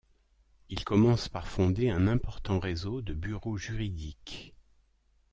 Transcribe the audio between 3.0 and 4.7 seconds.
de bureaux juridiques.